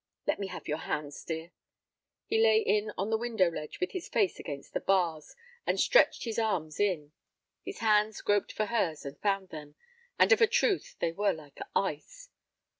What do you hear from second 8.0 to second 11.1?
groped for hers and found them, and of a truth